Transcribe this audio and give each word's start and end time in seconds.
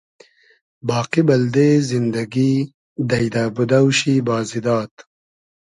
باقی 0.89 1.21
بئلدې 1.27 1.69
زیندئگی 1.89 2.51
دݷدۂ 3.09 3.43
بودۆ 3.55 3.79
شی 3.97 4.13
بازی 4.27 4.59
داد 4.65 4.93